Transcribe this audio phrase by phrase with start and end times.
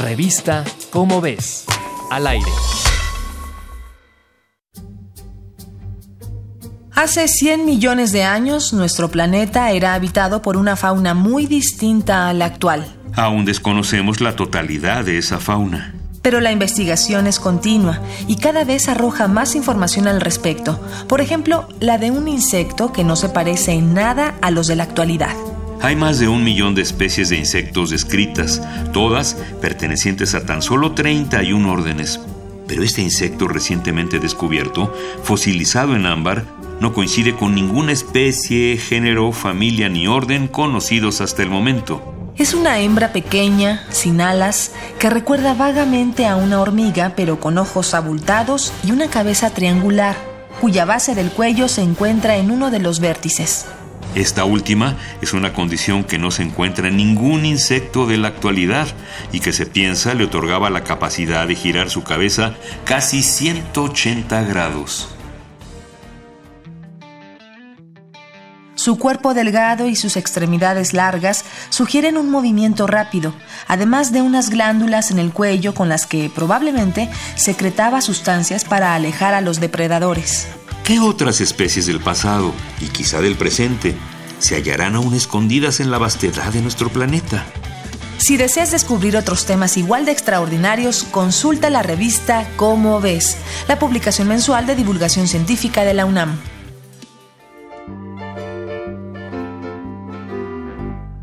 [0.00, 1.64] Revista Cómo ves.
[2.10, 2.50] Al aire.
[6.94, 12.32] Hace 100 millones de años, nuestro planeta era habitado por una fauna muy distinta a
[12.32, 12.86] la actual.
[13.14, 15.94] Aún desconocemos la totalidad de esa fauna.
[16.22, 20.80] Pero la investigación es continua y cada vez arroja más información al respecto.
[21.08, 24.76] Por ejemplo, la de un insecto que no se parece en nada a los de
[24.76, 25.34] la actualidad.
[25.80, 28.60] Hay más de un millón de especies de insectos descritas,
[28.92, 32.20] todas pertenecientes a tan solo 31 órdenes.
[32.66, 36.44] Pero este insecto recientemente descubierto, fosilizado en ámbar,
[36.80, 42.32] no coincide con ninguna especie, género, familia ni orden conocidos hasta el momento.
[42.36, 47.94] Es una hembra pequeña, sin alas, que recuerda vagamente a una hormiga, pero con ojos
[47.94, 50.16] abultados y una cabeza triangular,
[50.60, 53.66] cuya base del cuello se encuentra en uno de los vértices.
[54.14, 58.88] Esta última es una condición que no se encuentra en ningún insecto de la actualidad
[59.32, 65.08] y que se piensa le otorgaba la capacidad de girar su cabeza casi 180 grados.
[68.74, 73.34] Su cuerpo delgado y sus extremidades largas sugieren un movimiento rápido,
[73.66, 79.34] además de unas glándulas en el cuello con las que probablemente secretaba sustancias para alejar
[79.34, 80.46] a los depredadores.
[80.88, 83.94] ¿Qué otras especies del pasado y quizá del presente
[84.38, 87.44] se hallarán aún escondidas en la vastedad de nuestro planeta?
[88.16, 93.36] Si deseas descubrir otros temas igual de extraordinarios, consulta la revista Cómo ves,
[93.68, 96.40] la publicación mensual de divulgación científica de la UNAM.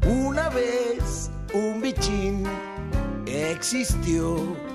[0.05, 2.43] Una vez un bichín
[3.25, 4.74] existió.